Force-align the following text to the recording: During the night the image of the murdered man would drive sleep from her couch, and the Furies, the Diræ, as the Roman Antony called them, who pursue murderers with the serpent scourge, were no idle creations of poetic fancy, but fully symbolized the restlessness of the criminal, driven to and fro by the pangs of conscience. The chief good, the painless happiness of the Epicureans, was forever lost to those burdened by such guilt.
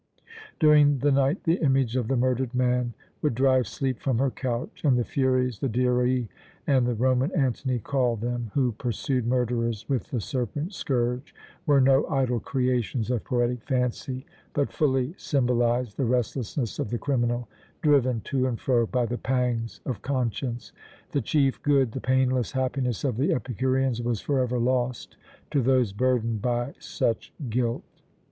During 0.59 0.97
the 0.97 1.11
night 1.11 1.43
the 1.43 1.57
image 1.61 1.95
of 1.95 2.07
the 2.07 2.15
murdered 2.17 2.55
man 2.55 2.95
would 3.21 3.35
drive 3.35 3.67
sleep 3.67 3.99
from 3.99 4.17
her 4.17 4.31
couch, 4.31 4.81
and 4.83 4.97
the 4.97 5.03
Furies, 5.03 5.59
the 5.59 5.69
Diræ, 5.69 6.27
as 6.65 6.85
the 6.85 6.95
Roman 6.95 7.31
Antony 7.33 7.77
called 7.77 8.21
them, 8.21 8.49
who 8.55 8.71
pursue 8.71 9.21
murderers 9.21 9.87
with 9.87 10.09
the 10.09 10.19
serpent 10.19 10.73
scourge, 10.73 11.35
were 11.67 11.79
no 11.79 12.07
idle 12.07 12.39
creations 12.39 13.11
of 13.11 13.23
poetic 13.23 13.61
fancy, 13.61 14.25
but 14.53 14.73
fully 14.73 15.13
symbolized 15.17 15.97
the 15.97 16.05
restlessness 16.05 16.79
of 16.79 16.89
the 16.89 16.97
criminal, 16.97 17.47
driven 17.83 18.21
to 18.21 18.47
and 18.47 18.59
fro 18.59 18.87
by 18.87 19.05
the 19.05 19.19
pangs 19.19 19.81
of 19.85 20.01
conscience. 20.01 20.71
The 21.11 21.21
chief 21.21 21.61
good, 21.61 21.91
the 21.91 22.01
painless 22.01 22.53
happiness 22.53 23.03
of 23.03 23.17
the 23.17 23.31
Epicureans, 23.31 24.01
was 24.01 24.19
forever 24.19 24.57
lost 24.57 25.17
to 25.51 25.61
those 25.61 25.93
burdened 25.93 26.41
by 26.41 26.73
such 26.79 27.31
guilt. 27.51 27.83